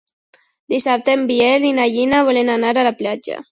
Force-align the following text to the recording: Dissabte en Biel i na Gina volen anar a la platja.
Dissabte 0.73 1.13
en 1.17 1.27
Biel 1.33 1.69
i 1.69 1.75
na 1.81 1.87
Gina 1.99 2.25
volen 2.31 2.53
anar 2.57 2.75
a 2.75 2.89
la 2.91 2.97
platja. 3.05 3.41